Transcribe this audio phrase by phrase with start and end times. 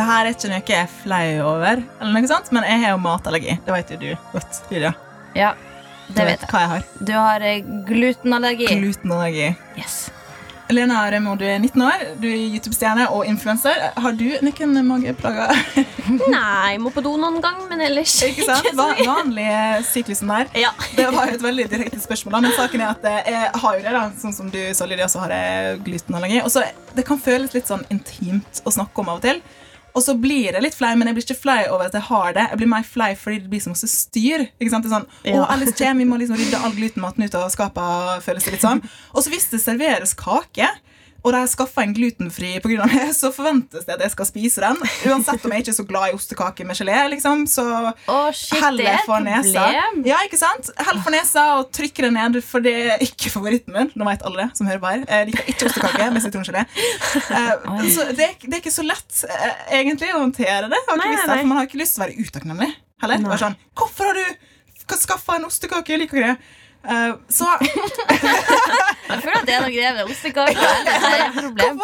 [0.00, 2.94] Det her er ikke noe jeg er flau over, eller noe sånt, men jeg har
[2.94, 3.58] jo matallergi.
[3.66, 4.94] Det vet jo du godt, Lydia.
[5.36, 5.50] Ja,
[6.08, 6.48] Du det vet jeg.
[6.54, 6.86] hva jeg har.
[7.04, 7.60] Du har eh,
[7.90, 8.70] glutenallergi.
[8.80, 9.50] Glutenallergi.
[9.78, 9.98] Yes.
[10.70, 13.74] Lena Remo, du er 19 år, du er YouTube-stjerne og influenser.
[13.98, 15.50] Har du noen mageplager?
[16.32, 18.68] Nei, må på do noen gang, men ellers Ikke sant?
[18.70, 19.06] så Va mye.
[19.12, 20.46] vanlige syklusen der.
[20.62, 20.70] Ja.
[20.96, 23.82] Det var jo et veldig direkte spørsmål, men saken er at eh, jeg har jo
[23.88, 26.40] det, da, sånn som du sa, Lydia, så har jeg glutenallergi.
[26.46, 26.64] Og så
[26.96, 29.42] Det kan føles litt sånn intimt å snakke om av og til.
[29.94, 32.32] Og så blir jeg litt flau, men jeg blir ikke flau over at jeg har
[32.36, 32.44] det.
[32.52, 34.46] Jeg blir mer flau fordi det blir så masse styr.
[34.60, 34.84] Ikke sant?
[34.86, 35.46] Det er sånn, Ja.
[35.50, 38.22] Alice kommer, Vi må liksom rydde all glutenmaten ut av skapet.
[38.22, 38.82] føles det litt sånn.
[39.14, 40.68] Og så hvis det serveres kake,
[41.20, 44.14] og de har skaffa en glutenfri på grunn av det, så forventes det at jeg
[44.14, 44.78] skal spise den.
[45.10, 46.96] Uansett om jeg ikke er så glad i ostekake med gelé.
[47.12, 49.66] liksom, så oh, shit, Heller for nesa.
[50.06, 50.72] Ja, ikke sant?
[50.80, 53.92] Hell for nesa og trykker det ned, for det er ikke favoritten min.
[53.94, 55.04] Nå vet alle det som hører på her.
[55.08, 56.66] Jeg liker ikke ostekake med sitrongelé.
[57.30, 60.80] Eh, så det, det er ikke så lett eh, egentlig å håndtere det.
[60.96, 61.18] Nei, nei.
[61.26, 62.70] for man har ikke lyst til å være utakknemlig.
[63.00, 63.36] Heller.
[63.40, 65.94] Sånn, Hvorfor har du skaffa en ostekake?
[65.94, 66.56] Jeg liker ikke det.
[66.84, 67.46] Eh, så
[69.10, 70.54] Jeg føler at det er noe greier med ostekake.
[70.54, 71.80] Det er et problem.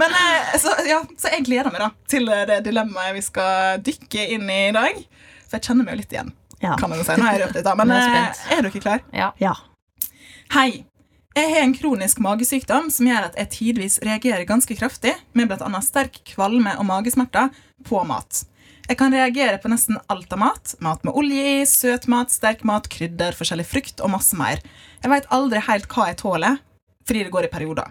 [0.00, 4.26] Men uh, så, ja, så jeg gleder meg da til det dilemmaet vi skal dykke
[4.34, 4.98] inn i i dag.
[5.46, 6.34] For jeg kjenner meg jo litt igjen.
[6.58, 6.74] Ja.
[6.80, 7.14] Kan man si.
[7.14, 7.74] Nå har jeg røpt litt, da.
[7.78, 9.06] Men er eh, er dere klar?
[9.14, 9.30] Ja.
[9.42, 9.54] Ja.
[10.56, 10.84] Hei.
[11.38, 15.82] Jeg har en kronisk magesykdom som gjør at jeg tidvis reagerer ganske kraftig med bl.a.
[15.86, 17.52] sterk kvalme og magesmerter
[17.86, 18.42] på mat.
[18.88, 20.72] Jeg kan reagere på nesten alt av mat.
[20.80, 24.62] Mat med olje i, søtmat, sterk mat, krydder, forskjellig frukt og masse mer.
[25.02, 26.56] Jeg vet aldri helt hva jeg tåler,
[27.04, 27.90] fordi det går i perioder.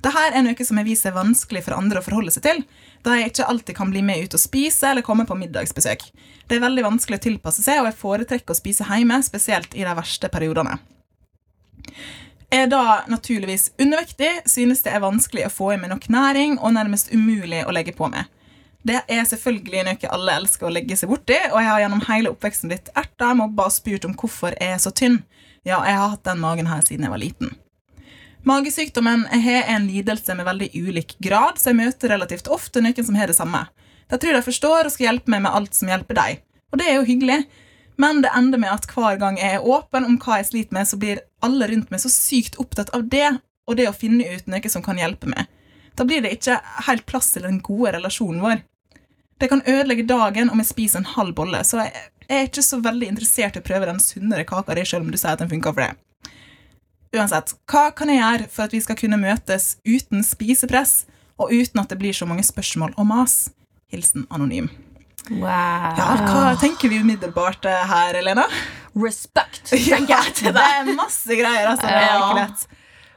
[0.00, 2.60] Dette er noe som vist seg vanskelig for andre å forholde seg til,
[3.04, 6.04] da jeg ikke alltid kan bli med ut og spise eller komme på middagsbesøk.
[6.48, 9.86] Det er veldig vanskelig å tilpasse seg, og jeg foretrekker å spise hjemme, spesielt i
[9.86, 10.76] de verste periodene.
[12.52, 16.76] Er da naturligvis undervektig, synes det er vanskelig å få i meg nok næring og
[16.76, 18.28] nærmest umulig å legge på meg.
[18.86, 22.30] Det er selvfølgelig noe alle elsker å legge seg borti, og jeg har gjennom hele
[22.32, 25.20] oppveksten blitt erta, mobba og spurt om hvorfor jeg er så tynn.
[25.68, 27.52] Ja, jeg har hatt den magen her siden jeg var liten.
[28.48, 32.80] Magesykdommen jeg har er en lidelse med veldig ulik grad, så jeg møter relativt ofte
[32.80, 33.66] noen som har det samme.
[34.08, 36.40] De tror de forstår og skal hjelpe meg med alt som hjelper deg.
[36.72, 37.42] Og det er jo hyggelig,
[38.00, 40.88] men det ender med at hver gang jeg er åpen om hva jeg sliter med,
[40.88, 43.28] så blir alle rundt meg så sykt opptatt av det,
[43.68, 45.50] og det å finne ut noe som kan hjelpe meg.
[45.98, 48.62] Da blir det ikke helt plass til den gode relasjonen vår.
[49.40, 52.78] Det kan ødelegge dagen om jeg spiser en halv bolle, så jeg er ikke så
[52.84, 55.50] veldig interessert i å prøve den sunnere kaka di, selv om du sier at den
[55.50, 56.34] funker for det.
[57.16, 61.08] Uansett, hva kan jeg gjøre for at vi skal kunne møtes uten spisepress,
[61.40, 63.38] og uten at det blir så mange spørsmål og mas?
[63.90, 64.68] Hilsen anonym.
[65.30, 65.96] Wow.
[65.98, 68.44] Ja, hva tenker vi umiddelbart eh, her, Elena?
[68.98, 71.88] Respect, Ja, tenker jeg til det er masse greier, altså.
[71.88, 72.68] Det er ikke lett.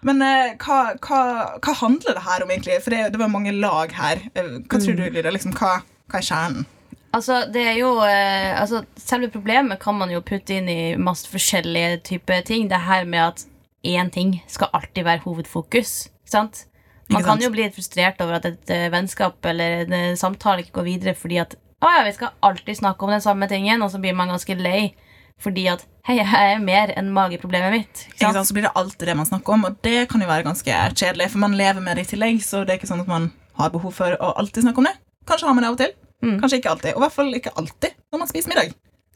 [0.07, 1.21] Men eh, hva, hva,
[1.63, 2.79] hva handler det her om, egentlig?
[2.83, 4.23] For det, det var mange lag her.
[4.35, 5.31] Eh, Hva tror du, Lyra?
[5.33, 5.77] Liksom, hva,
[6.11, 6.67] hva er kjernen?
[7.13, 11.29] Altså, det er jo eh, altså, Selve problemet kan man jo putte inn i masse
[11.29, 12.67] forskjellige typer ting.
[12.71, 13.47] Det her med at
[13.83, 16.07] én ting skal alltid være hovedfokus.
[16.07, 16.65] ikke Sant?
[17.11, 17.27] Man sant?
[17.27, 20.87] kan jo bli frustrert over at et uh, vennskap eller en eh, samtale ikke går
[20.87, 23.99] videre fordi at å ja, vi skal alltid snakke om den samme tingen, og så
[23.99, 24.93] blir man ganske lei
[25.41, 28.03] fordi at hei, jeg er mer enn mageproblemet mitt.
[28.13, 28.47] Ikke sant?
[28.47, 31.29] Så blir det alltid det man snakker om, og det kan jo være ganske kjedelig,
[31.31, 33.69] for man lever med det i tillegg, så det er ikke sånn at man har
[33.73, 34.95] behov for å alltid snakke om det.
[35.29, 36.37] Kanskje har man det av og til, Mm.
[36.39, 38.69] kanskje ikke alltid, og i hvert fall ikke alltid når man spiser middag.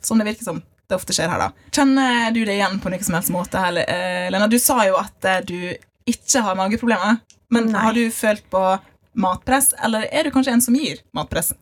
[0.04, 0.58] Som det virker som
[0.90, 1.52] det ofte skjer her, da.
[1.72, 4.48] Kjenner du det igjen på noen som helst måte, her, eh, Lena?
[4.52, 5.74] Du sa jo at eh, du
[6.08, 7.80] ikke har mageproblemer, men Nei.
[7.80, 8.80] har du følt på
[9.16, 11.54] matpress, eller er du kanskje en som gir matpress?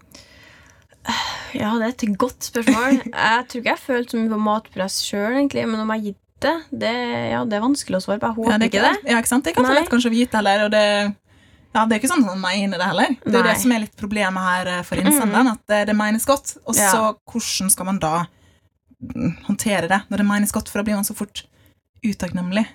[1.56, 3.00] Ja, det er et godt spørsmål.
[3.14, 5.66] Jeg tror ikke jeg har følt så mye på matpress sjøl, egentlig.
[5.72, 6.54] Men om jeg har gitt det,
[6.84, 6.92] det,
[7.32, 8.28] ja, det er vanskelig å svare på.
[8.28, 9.12] Jeg håper Ja, det er ikke det.
[9.14, 9.46] Ja, ikke sant?
[9.46, 9.80] Det er kanskje Nei.
[9.80, 10.82] lett kanskje å vite heller, og det,
[11.76, 13.16] ja, det er ikke sånn at man mener det heller.
[13.24, 13.54] Det er jo Nei.
[13.54, 16.58] det som er litt problemet her eh, for innsenderen, at det, det menes godt.
[16.68, 16.92] Og Ja.
[16.92, 18.14] så hvordan skal man da
[19.00, 21.46] mm, håndtere det når det menes godt, for da blir man så fort
[22.06, 22.66] utakknemlig.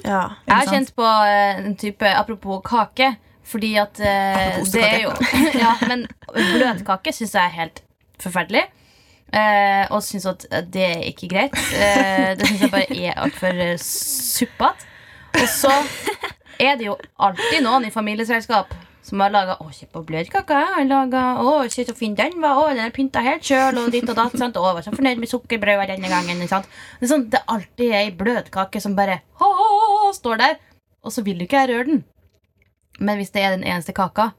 [0.00, 0.22] Ja.
[0.48, 3.12] Jeg har kjent på eh, en type Apropos kake.
[3.50, 5.12] Fordi at eh, det er jo
[5.58, 7.80] Ja, men bløtkake syns jeg er helt
[8.24, 8.66] forferdelig.
[9.30, 11.56] Eh, og syns at det er ikke greit.
[11.76, 14.88] Eh, det syns jeg bare er altfor uh, suppete.
[15.38, 15.74] Og så
[16.58, 18.74] er det jo alltid noen i familieselskap
[19.06, 20.58] som har laga 'Å, kjøp på bløtkake'.
[20.60, 22.58] Jeg har laget, 'Å, se så fin den var'.
[22.58, 24.36] 'Å, den er pynta helt sjøl', og ditt og datt.
[24.38, 24.56] Sant?
[24.56, 26.48] 'Å, var så fornøyd med sukkerbrødet denne gangen'.
[26.48, 26.68] Sant?
[26.98, 30.56] Det, er sånn, det alltid ei bløtkake som bare «Å», står der,
[31.06, 32.04] og så vil du ikke jeg røre den.
[32.98, 34.32] Men hvis det er den eneste kaka,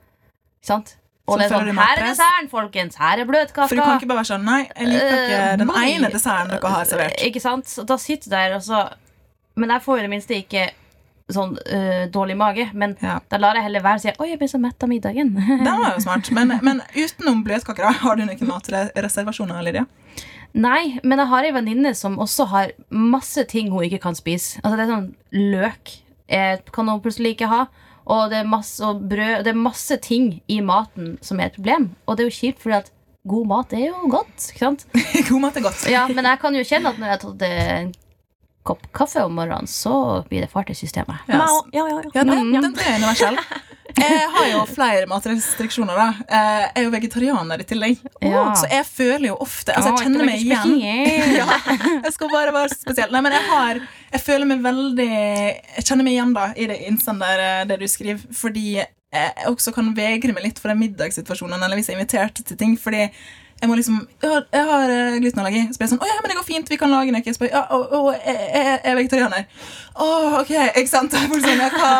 [0.62, 0.98] sant?
[1.29, 2.95] Og det er sånn, her er desserten, folkens.
[3.00, 3.68] Her er bløtkaka.
[3.69, 6.50] For du kan ikke bare være sånn Nei, jeg liker ikke Eh, den ene desserten
[6.56, 7.21] dere har servert.
[7.27, 7.69] Ikke sant?
[7.69, 8.81] Så da sitter du der, og så
[9.56, 10.69] Men jeg får jo det minste ikke
[11.31, 12.69] sånn øh, dårlig mage.
[12.73, 13.19] Men Ja.
[13.29, 15.35] da lar jeg heller være og si 'Oi, jeg ble så mett av middagen'.
[15.63, 16.31] Den var jo smart.
[16.31, 19.85] Men, men utenom bløtkaker, har du noen matreservasjoner, Lydia?
[20.53, 24.59] Nei, men jeg har ei venninne som også har masse ting hun ikke kan spise.
[24.63, 25.94] Altså det er sånn Løk
[26.27, 27.65] eh, kan hun plutselig ikke ha.
[28.11, 31.55] Og det er masse og brød Det er masse ting i maten som er et
[31.57, 31.89] problem.
[32.07, 32.91] Og det er jo kjipt, fordi at
[33.27, 34.47] god mat er jo godt.
[34.51, 34.85] Ikke sant?
[35.29, 35.83] God mat er godt.
[35.89, 37.91] Ja, Men jeg kan jo kjenne at når jeg har tatt en
[38.67, 41.23] kopp kaffe om morgenen, så blir det fart i systemet.
[41.31, 41.39] Ja,
[41.73, 42.09] Ja, ja, ja.
[42.13, 42.61] Ja, den, Mm.
[42.61, 43.37] den er universell.
[43.97, 45.95] Jeg har jo flere matrestriksjoner.
[45.97, 47.97] da Eh, Jeg er jo vegetarianer i tillegg.
[48.21, 48.53] Ja.
[48.55, 50.79] Så jeg føler jo ofte Altså, jeg kjenner meg igjen.
[51.41, 51.47] Ja,
[52.05, 53.11] jeg skal bare være spesiell.
[53.11, 53.81] Nei, men jeg har
[54.13, 57.88] Jeg føler meg veldig Jeg kjenner meg igjen da i det innsender eh, det du
[57.88, 61.99] skriver, fordi jeg også kan vegre meg litt for den middagssituasjonen, eller hvis jeg er
[61.99, 63.09] invitert til ting, fordi
[63.61, 65.61] jeg må liksom Jeg har, jeg har eh, glutenallergi.
[65.69, 67.21] Så blir jeg sånn Å ja, men det går fint, vi kan lage noe.
[67.25, 69.45] Jeg, ja, og, og jeg, jeg, er vegetarianer.
[69.94, 70.07] Å,
[70.41, 71.13] ok, ikke sant?
[71.17, 71.91] Jeg får sånn, hva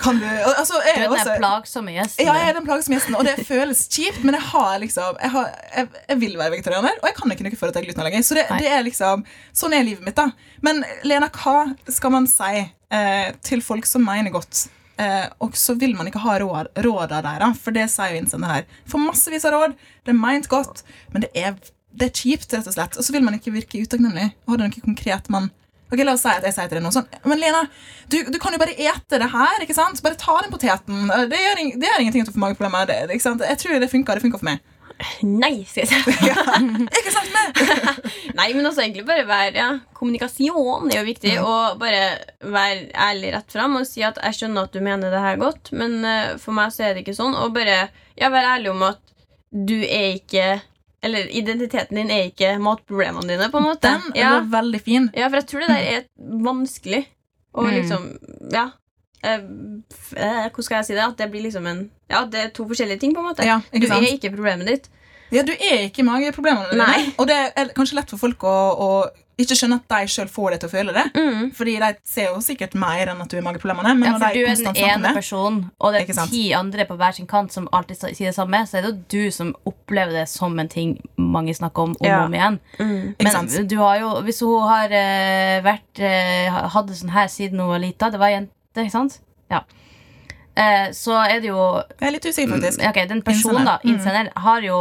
[0.00, 2.26] Kan du altså, jeg, Du er den plagsomme gjesten.
[2.26, 5.30] ja, jeg er den plagsomme gjesten, og det føles kjipt, men jeg har liksom Jeg,
[5.34, 8.06] har, jeg, jeg vil være vegetarianer, og jeg kan ikke noe for at jeg er
[8.08, 10.30] lenger Så det, det er liksom Sånn er livet mitt, da.
[10.64, 14.66] Men Lena, hva skal man si eh, til folk som mener godt?
[15.00, 18.52] Eh, og så vil man ikke ha råd, av dere for det sier jo innsender
[18.52, 18.66] her.
[18.90, 20.84] Får massevis av råd, det er meint godt,
[21.14, 21.56] men det er,
[21.96, 22.98] det er kjipt, rett og slett.
[22.98, 24.32] Og så vil man ikke virke utakknemlig.
[24.48, 25.50] Har du noe konkret man
[25.92, 27.62] Ok, La oss si at jeg sier til deg noe sånn Men Lena,
[28.08, 29.64] du, du kan jo bare ete det her.
[29.64, 30.00] ikke sant?
[30.04, 31.08] Bare ta den poteten.
[31.28, 32.88] Det gjør, det gjør ingenting at du får mageproblemer.
[32.88, 33.44] Det, det, ikke sant?
[33.44, 34.16] Jeg tror det funker.
[34.16, 34.62] Det funker for meg.
[35.26, 36.30] Nei, skal jeg si.
[37.00, 37.60] Ikke sant?
[38.38, 41.36] Nei, men også egentlig bare være ja, Kommunikasjon er jo viktig.
[41.42, 42.02] Og bare
[42.40, 45.72] være ærlig rett fram og si at 'jeg skjønner at du mener det her godt',
[45.76, 47.36] men uh, for meg så er det ikke sånn.
[47.36, 49.00] Og bare ja, være ærlig om at
[49.52, 50.46] du er ikke
[51.02, 53.90] Eller identiteten din er ikke matproblemene dine, på en måte.
[53.90, 54.36] den ja.
[54.36, 55.10] var veldig fin.
[55.16, 56.06] ja, for jeg tror det der er
[56.46, 57.06] vanskelig.
[57.52, 57.74] å Mm.
[57.74, 58.06] liksom
[58.52, 58.70] Ja.
[59.24, 59.42] Eh,
[60.16, 61.04] eh, hvordan skal jeg si det?
[61.04, 63.44] At det blir liksom en Ja, det er to forskjellige ting, på en måte.
[63.44, 64.88] Ja, du er ikke problemet ditt.
[65.32, 66.86] Ja, Du er ikke mageproblemene dine.
[66.86, 67.12] Nei.
[67.18, 68.88] Og det er kanskje lett for folk å, å
[69.40, 71.04] ikke skjønne at de sjøl får deg til å føle det.
[71.16, 71.46] Mm.
[71.56, 73.94] Fordi de ser jo sikkert mer enn at du er mageproblemene.
[73.98, 76.98] Men Ja, for du er den ene med, personen, og det er ti andre på
[77.00, 80.14] hver sin kant som alltid sier det samme, så er det jo du som opplever
[80.20, 82.20] det som en ting mange snakker om om Ja.
[82.20, 82.60] og om igjen.
[82.78, 83.14] Mm.
[83.24, 87.72] Men du har jo, hvis hun har uh, vært uh, hadde sånn her siden hun
[87.72, 89.20] var lita, det var jente, ikke sant?
[89.50, 89.64] Ja.
[90.54, 92.82] Eh, så er det jo Jeg er litt usikker, faktisk.
[92.84, 94.28] Okay, Den personen, da, Innsender.
[94.28, 94.80] innsender, har jo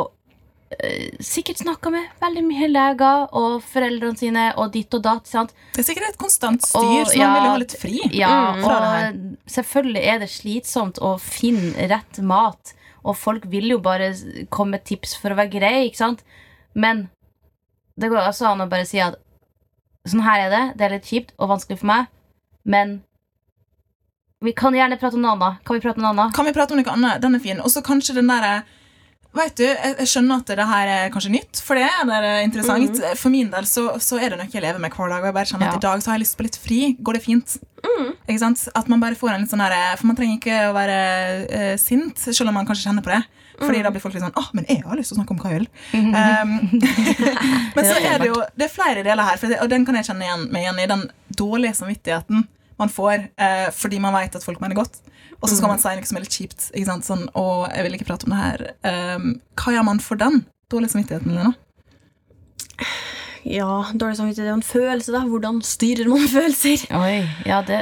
[1.21, 5.27] sikkert snakka med veldig mye leger og foreldrene sine og ditt og datt.
[5.27, 5.53] sant?
[5.75, 7.97] Det er sikkert et konstant styr, Og, så man ja, vil jo ha litt fri.
[8.15, 8.63] Ja, Mm.
[8.65, 12.73] Og selvfølgelig er det slitsomt å finne rett mat,
[13.03, 14.13] og folk vil jo bare
[14.49, 16.23] komme med tips for å være grei, ikke sant?
[16.73, 17.09] Men
[17.99, 19.17] det går også an å bare si at
[20.07, 22.07] sånn her er det, det er litt kjipt og vanskelig for meg,
[22.65, 23.01] men
[24.41, 25.63] vi kan gjerne prate om noe annet.
[25.65, 26.35] Kan vi prate om noe annet?
[26.35, 27.21] Kan vi prate om noe annet?
[27.21, 27.59] Den er fin.
[27.61, 28.63] Og så kanskje den derre
[29.31, 32.97] Vet du, jeg, skjønner at det her er kanskje nytt for det, eller interessant.
[33.15, 35.23] For min del så, så er det noe jeg lever med hver dag.
[35.23, 35.79] Og jeg bare kjenner at Ja.
[35.79, 36.79] i dag så har jeg lyst på litt fri.
[36.99, 37.55] Går det fint?
[38.27, 38.67] Ikke sant?
[38.75, 40.97] At man bare får en litt sånn her, For man trenger ikke å være
[41.47, 43.21] uh, sint, selv om man kanskje kjenner på det.
[43.61, 45.41] Fordi da blir folk litt sånn Å, men jeg har lyst til å snakke om
[45.41, 45.67] hva vil.
[45.93, 46.53] Um,
[47.75, 50.07] men så er det jo Det er flere deler her, det, og den kan jeg
[50.09, 50.87] kjenne igjen, meg igjen i.
[50.89, 51.05] Den
[51.37, 52.47] dårlige samvittigheten
[52.81, 54.97] man får uh, fordi man vet at folk mener godt.
[55.41, 56.67] Og så skal man si noe som er litt kjipt.
[56.75, 57.05] Ikke sant?
[57.07, 58.65] Sånn, og jeg vil ikke prate om det her.
[59.17, 61.33] Um, hva gjør man for den dårlige samvittigheten?
[61.33, 61.53] Lena?
[63.43, 65.23] Ja, dårlig samvittighet er jo en følelse, da.
[65.25, 66.83] Hvordan styrer man følelser?
[66.93, 67.79] Oi, ja, det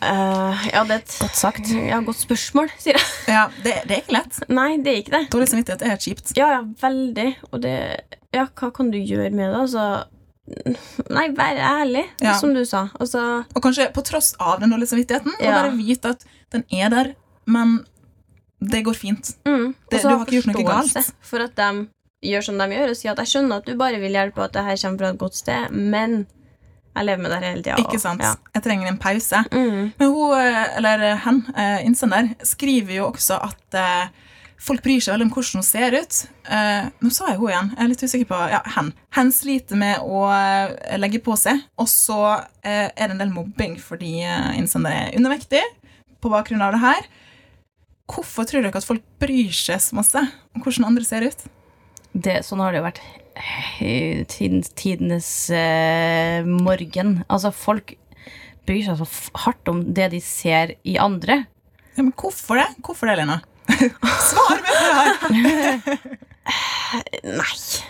[0.00, 1.66] Eh, ja, det er et godt sagt.
[1.74, 3.08] ja, godt spørsmål, sier jeg.
[3.28, 4.38] Ja, det, det er ikke lett.
[4.48, 5.24] Nei, det er ikke det.
[5.34, 6.32] Dårlig samvittighet er kjipt.
[6.38, 7.28] Ja, ja, veldig.
[7.50, 7.74] Og det
[8.32, 9.58] Ja, hva kan du gjøre med det?
[9.66, 9.88] Altså
[11.10, 12.32] Nei, vær ærlig, Ja.
[12.38, 12.86] som du sa.
[13.02, 13.20] Altså
[13.54, 17.12] Og kanskje på tross av den dårlige samvittigheten, og bare vite at den er der,
[17.46, 17.80] men
[18.60, 19.34] det går fint.
[19.46, 19.74] mm.
[19.90, 21.12] Det- du har ikke gjort noe galt.
[21.22, 21.88] For at de
[22.22, 24.44] gjør som de gjør, og sier at jeg skjønner at du bare vil hjelpe, og
[24.50, 26.26] at det her kommer fra et godt sted, men
[26.96, 27.76] jeg lever med det hele tida.
[27.78, 28.20] Ikke sant?
[28.20, 28.34] Ja.
[28.54, 29.44] Jeg trenger en pause.
[29.52, 29.92] Mm.
[29.98, 34.08] Men hun, eh, eller hen, eh, innsender, skriver jo også at eh,
[34.60, 36.18] folk bryr seg veldig om hvordan hun ser ut.
[36.50, 37.70] Eh, nå sa jeg hun igjen.
[37.76, 38.92] Jeg er litt usikker på ja, hen.
[39.16, 42.18] Hen sliter med å eh, legge på seg, og så
[42.62, 45.62] eh, er det en del mobbing fordi eh, innsender er undervektig
[46.20, 47.08] på bakgrunn av det her.
[48.10, 51.44] hvorfor tror dere at folk bryr seg så masse om hvordan andre ser ut?
[52.10, 53.02] Det, sånn har det jo vært
[54.32, 57.20] tidens, tidenes eh, morgen.
[57.30, 57.94] Altså, folk
[58.66, 59.06] bryr seg så
[59.44, 61.44] hardt om det de ser i andre.
[61.94, 62.66] Ja, men hvorfor det?
[62.82, 63.40] Hvorfor det, Lena?
[64.30, 66.02] Svar meg på det her!
[67.40, 67.89] Nei.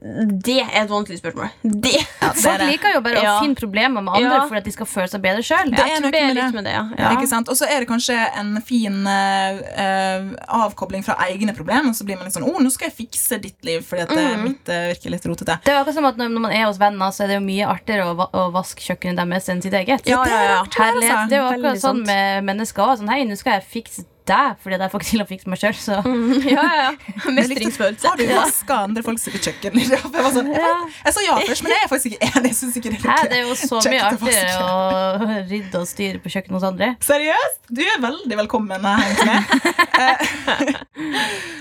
[0.00, 1.50] Det er et vanskelig spørsmål.
[1.62, 2.68] Det, det er Folk det.
[2.70, 3.34] liker jo bare Ja.
[3.36, 4.46] å finne problemer med andre Ja.
[4.48, 5.70] for at de skal føle seg bedre sjøl.
[5.70, 6.72] Det det det.
[6.72, 6.84] ja.
[6.96, 7.10] Ja.
[7.20, 7.40] ja.
[7.40, 11.88] Og så er det kanskje en fin eh, eh, avkobling fra egne problemer.
[11.92, 14.08] Og så blir man litt sånn 'Å, nå skal jeg fikse ditt liv', fordi at
[14.08, 14.42] det Mhm.
[14.42, 15.58] mitt uh, virker litt rotete.
[15.64, 17.66] Det er akkurat som at når man er hos venner, så er det jo mye
[17.68, 20.06] artigere å, å vaske kjøkkenet deres enn sitt eget.
[20.06, 20.64] Ja, ja, ja.
[20.64, 21.28] Herlighet.
[21.28, 22.98] Det er jo akkurat sånn med mennesker òg.
[23.00, 25.60] Sånn, hei, nå skal jeg fikse deg, fordi det er faktisk til å fikse meg
[25.60, 26.90] sjøl, så Mm, ja, ja,
[27.36, 28.08] Mestringsfølelse.
[28.08, 29.78] Har du vaska andre folks kjøkken?
[29.90, 32.50] Jeg, var sånn, jeg, jeg sa ja først, men jeg er faktisk ikke enig.
[32.50, 36.22] Jeg ikke det er Hæ, det er jo så mye artigere å rydde og styre
[36.22, 36.90] på kjøkkenet hos andre.
[37.04, 37.58] Seriøst?
[37.70, 39.42] Du er veldig velkommen hjem til meg.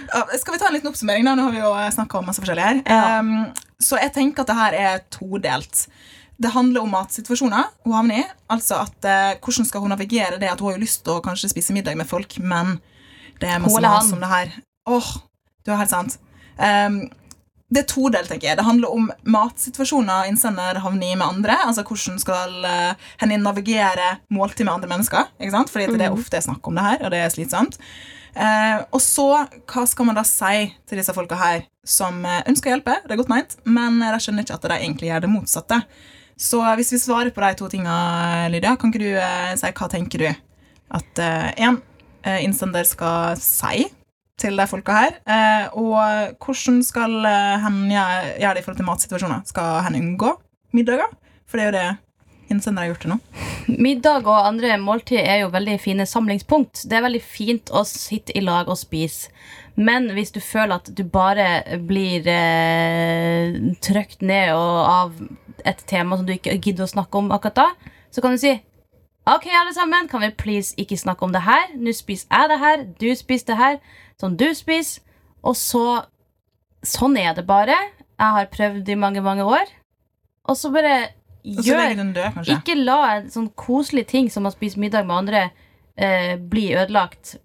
[0.09, 1.25] Eh, skal vi ta en liten oppsummering?
[1.27, 1.35] da?
[1.37, 2.79] Nå har vi jo snakka om masse forskjellig her.
[2.85, 3.19] Ja.
[3.19, 3.49] Um,
[3.79, 5.85] så jeg tenker at det her er todelt.
[6.39, 8.25] Det handler om matsituasjoner hun havner i.
[8.51, 11.23] Altså at eh, Hvordan skal hun navigere det at hun har jo lyst til å
[11.23, 12.77] kanskje spise middag med folk, men
[13.41, 14.53] det er masse mas om det her.
[14.89, 15.09] Åh,
[15.65, 16.19] du har helt sant.
[16.59, 17.01] Um,
[17.69, 18.57] det er todelt, tenker jeg.
[18.57, 21.57] Det handler om matsituasjoner innsender havner i med andre.
[21.67, 25.29] Altså hvordan skal uh, henne navigere måltid med andre mennesker.
[25.37, 25.73] Ikke sant?
[25.73, 27.77] Fordi det er ofte jeg snakk om det her, og det er slitsomt.
[28.33, 29.27] Uh, og så,
[29.69, 32.93] hva skal man da si til disse folka her som eh, ønsker å hjelpe?
[33.05, 35.79] Det er godt meint, men de skjønner ikke at de egentlig gjør det motsatte.
[36.39, 39.71] Så eh, hvis vi svarer på de to tinga, Lydia, kan ikke du eh, si
[39.75, 40.29] hva tenker du
[40.89, 41.81] at én
[42.25, 43.89] eh, innsender skal si
[44.39, 45.17] til de folka her?
[45.27, 49.47] Eh, og hvordan skal eh, hen gjøre gjøre det i forhold til matsituasjoner?
[49.49, 50.35] Skal hen unngå
[50.75, 51.11] middager?
[51.49, 51.89] For det er jo det
[52.49, 53.17] innsender har gjort til nå.
[53.77, 56.85] Middag og andre måltid er jo veldig fine samlingspunkt.
[56.89, 59.29] Det er veldig fint å sitte i lag og spise.
[59.79, 63.53] Men hvis du føler at du bare blir eh,
[63.85, 65.21] trykt ned og av
[65.69, 68.55] et tema som du ikke gidder å snakke om akkurat da, så kan du si
[69.29, 71.67] Ok, alle sammen, kan vi please ikke snakke om det her?
[71.77, 73.75] Nå spiser jeg det her, du spiser det her,
[74.17, 75.03] sånn du spiser.
[75.45, 75.83] Og så
[76.81, 77.75] Sånn er det bare.
[78.15, 79.67] Jeg har prøvd i mange, mange år.
[80.47, 81.09] Og så bare
[81.43, 81.81] Og så gjør
[82.55, 85.41] ikke la en sånn koselig ting som å spise middag med andre
[85.97, 87.35] eh, bli ødelagt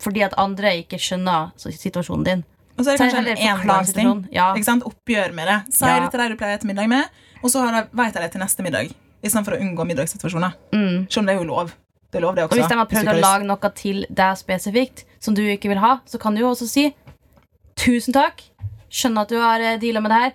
[0.00, 2.44] fordi at andre ikke skjønner så- situasjonen din.
[2.78, 4.28] Og så er det kanskje en engangsting.
[4.32, 4.54] Ja.
[4.54, 5.74] Oppgjør med det.
[5.74, 6.00] Si Ja.
[6.00, 7.04] det til deg du pleier å middag med,
[7.40, 8.90] og så veit jeg det til neste middag.
[9.20, 10.56] Istedenfor å unngå middagssituasjoner.
[10.72, 11.06] Mm.
[11.08, 11.72] Selv om det er jo lov.
[12.10, 12.54] Det er lov, det også.
[12.54, 15.82] Og hvis de har prøvd å lage noe til deg spesifikt som du ikke vil
[15.82, 16.86] ha, så kan du jo også si
[17.78, 18.42] tusen takk.
[18.90, 20.32] Skjønner at du har deala med det her.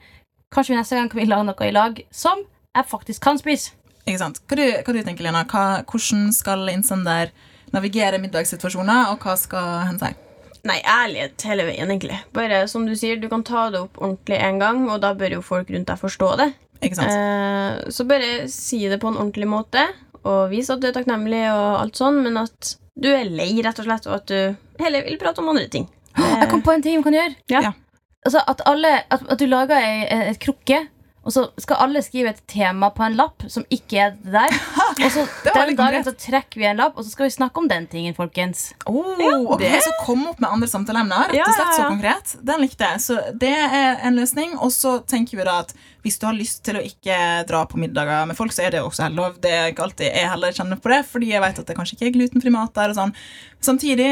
[0.54, 3.74] Kanskje vi neste gang kan vi lage noe i lag som jeg faktisk kan spise.
[4.06, 4.40] Ikke sant?
[4.46, 5.44] Hva du, hva du tenker Lena?
[5.50, 7.34] Hva, hvordan skal innsender
[7.74, 10.22] navigere middagssituasjoner, og hva skal hende seg?
[10.66, 12.20] Nei, ærlighet hele veien, egentlig.
[12.34, 15.38] Bare som du sier, du kan ta det opp ordentlig en gang, og da bør
[15.38, 16.48] jo folk rundt deg forstå det.
[16.84, 17.12] Ikke sant?
[17.12, 19.86] Eh, så bare si det på en ordentlig måte,
[20.26, 23.80] og vis at du er takknemlig, og alt sånn, men at du er lei, rett
[23.82, 25.88] og slett, og at du heller vil prate om andre ting.
[26.42, 27.36] Jeg kom på en ting vi kan gjøre.
[27.52, 27.64] Ja.
[27.70, 27.74] Ja.
[28.26, 30.80] Altså at, alle, at, at du lager ei, et krukke,
[31.26, 34.58] og så skal alle skrive et tema på en lapp som ikke er det der.
[35.06, 37.66] Og så den dagen så trekker vi en lapp, og så skal vi snakke om
[37.68, 38.70] den tingen, folkens.
[38.88, 39.18] Oh,
[39.52, 41.34] ok, Så kom opp med andre samtaleemner.
[41.34, 41.90] Rett Ja, og slett så ja, ja.
[41.90, 42.36] konkret.
[42.48, 43.02] Den likte jeg.
[43.04, 44.54] Så det er en løsning.
[44.64, 45.74] Og så tenker vi da at
[46.06, 47.18] hvis du har lyst til å ikke
[47.50, 49.42] dra på middager med folk, så er det jo også helt lov.
[49.42, 51.98] Det er ikke alltid jeg heller kjenner på det, fordi jeg vet at det kanskje
[51.98, 53.16] ikke er glutenfri mat der og sånn.
[53.66, 54.12] Samtidig,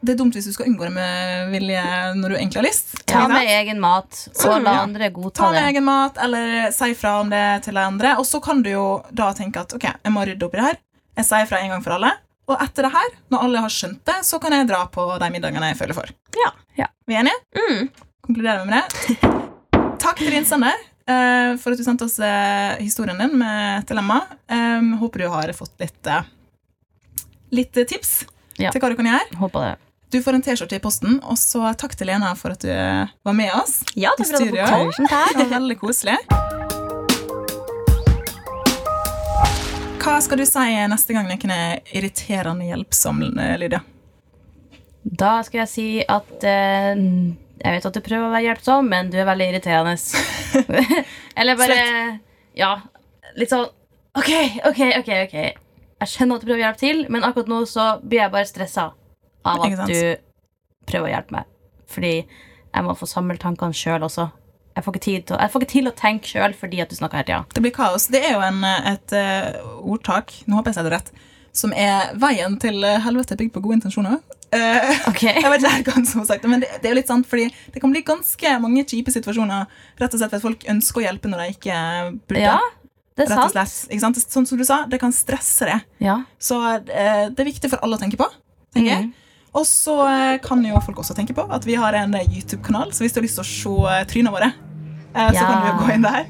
[0.00, 1.82] det er dumt hvis du skal unngå det med vilje
[2.18, 2.92] når du egentlig har lyst.
[3.10, 4.82] Ta med egen mat, og la Ja.
[4.86, 5.64] andre Ta med det.
[5.72, 8.16] egen mat, eller si fra om det til de andre.
[8.18, 10.66] Og så kan du jo da tenke at ok, jeg må rydde opp i det
[10.68, 10.78] her.
[11.18, 12.12] Jeg sier fra en gang for alle.
[12.48, 15.30] Og etter det her, når alle har skjønt det, så kan jeg dra på de
[15.34, 16.08] middagene jeg føler for.
[16.38, 16.52] Ja.
[16.78, 16.86] Ja.
[17.06, 17.40] Vi er enige?
[17.58, 17.90] Mm.
[18.24, 19.18] Konkluderer vi med det.
[20.00, 20.72] Takk til innsender
[21.08, 24.22] eh, for at du sendte oss eh, historien din med et dilemma.
[24.48, 26.22] Um, håper du har fått litt, eh,
[27.50, 28.24] litt eh, tips
[28.58, 28.70] Ja.
[28.72, 29.36] til hva du kan gjøre.
[29.38, 29.76] Håper det.
[30.10, 33.10] Du får en T-skjorte i posten, og så takk til Lena for at du eh,
[33.28, 33.82] var med oss.
[33.92, 34.64] Ja, Studio.
[34.64, 34.88] kom.
[35.36, 36.14] Det var veldig koselig.
[40.00, 43.20] Hva skal du si neste gang noen er irriterende hjelpsom,
[43.60, 43.82] Lydia?
[45.04, 46.96] Da skal jeg si at eh,
[47.60, 49.98] Jeg vet at du prøver å være hjelpsom, men du er veldig irriterende.
[51.38, 51.82] Eller bare
[52.56, 52.78] Ja,
[53.36, 53.68] litt sånn
[54.16, 54.32] OK,
[54.70, 55.12] OK, OK.
[55.26, 58.34] ok Jeg skjønner at du prøver å hjelpe til, men akkurat nå så blir jeg
[58.38, 58.88] bare stressa
[59.48, 61.48] av at du prøver å hjelpe meg.
[61.88, 64.28] Fordi jeg må få samle tankene sjøl også.
[64.78, 67.18] Jeg får, tid til, jeg får ikke til å tenke sjøl fordi at du snakker
[67.18, 67.40] hele tida.
[67.56, 68.06] Det blir kaos.
[68.14, 71.10] Det er jo en, et uh, ordtak, nå håper jeg sier det rett,
[71.58, 74.20] som er 'veien til helvete er bygd på gode intensjoner'.
[74.54, 75.24] Uh, Ok.
[75.42, 77.26] jeg vet ikke hvem som har sagt det, men det, det er jo litt sant,
[77.28, 79.66] fordi det kan bli ganske mange kjipe situasjoner
[79.98, 81.78] rett og slett fordi folk ønsker å hjelpe når de ikke
[82.30, 82.44] burde.
[82.46, 82.58] Ja,
[83.18, 83.56] det er sant.
[83.56, 84.00] slett.
[84.04, 84.20] Sant?
[84.22, 85.80] Sånn som du sa, det kan stresse det.
[86.06, 86.20] Ja.
[86.38, 88.30] Så uh, det er viktig for alle å tenke på.
[88.76, 89.10] tenker jeg.
[89.56, 92.92] Og så eh, kan jo folk også tenke på at vi har en eh, YouTube-kanal,
[92.92, 94.50] så hvis du har lyst til å se eh, trynene våre,
[95.14, 95.46] så Ja.
[95.48, 96.26] kan du jo gå inn der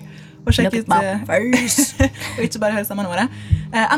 [0.47, 0.87] og sjekke ut
[2.39, 3.25] Og ikke bare høre stemmene våre.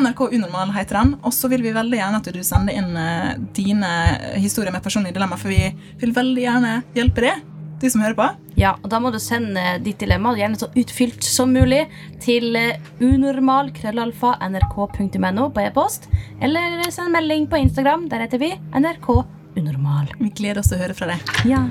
[0.00, 1.12] NRK Unormal heter den.
[1.22, 3.90] Og så vil vi veldig gjerne at du sender inn dine
[4.40, 5.68] historier med personlige dilemma, for vi
[6.00, 7.44] vil veldig gjerne hjelpe deg,
[7.80, 8.26] du som hører på.
[8.60, 11.82] Ja, og Da må du sende ditt dilemma gjerne så utfylt som mulig
[12.20, 16.08] til eh, unormal.krøllalfa.nrk.no på e-post.
[16.40, 18.08] Eller send melding på Instagram.
[18.12, 19.08] Der heter vi NRK
[19.56, 20.06] Unormal.
[20.20, 21.20] Vi gleder oss til å høre fra deg.
[21.48, 21.62] Ja.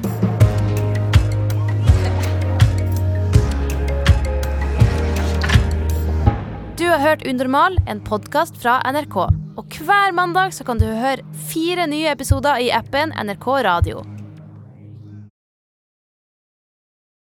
[6.79, 9.17] Du har hørt Unormal, en podkast fra NRK.
[9.59, 14.18] Og hver mandag så kan du høre fire nye episoder i appen NRK Radio.